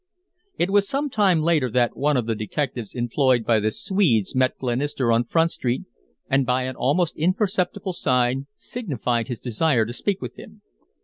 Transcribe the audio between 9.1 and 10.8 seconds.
his desire to speak with him.